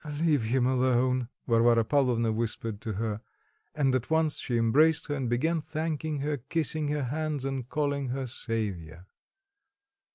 "Leave 0.15 0.41
him 0.45 0.65
alone," 0.65 1.29
Varvara 1.45 1.85
Pavlovna 1.85 2.31
whispered 2.31 2.81
to 2.81 2.93
her. 2.93 3.21
And 3.75 3.93
at 3.93 4.09
once 4.09 4.39
she 4.39 4.57
embraced 4.57 5.05
her, 5.09 5.13
and 5.15 5.29
began 5.29 5.61
thanking 5.61 6.21
her, 6.21 6.37
kissing 6.37 6.87
her 6.87 7.03
hands 7.03 7.45
and 7.45 7.69
calling 7.69 8.07
her 8.07 8.25
saviour. 8.25 9.05